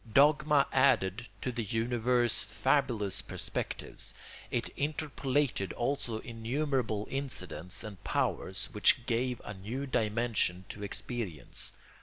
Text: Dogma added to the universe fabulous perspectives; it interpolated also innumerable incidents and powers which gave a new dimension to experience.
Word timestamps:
Dogma 0.11 0.65
added 0.71 1.27
to 1.41 1.51
the 1.51 1.63
universe 1.63 2.39
fabulous 2.43 3.21
perspectives; 3.21 4.15
it 4.49 4.69
interpolated 4.69 5.73
also 5.73 6.17
innumerable 6.21 7.07
incidents 7.11 7.83
and 7.83 8.03
powers 8.03 8.69
which 8.71 9.05
gave 9.05 9.39
a 9.45 9.53
new 9.53 9.85
dimension 9.85 10.65
to 10.69 10.81
experience. 10.83 11.73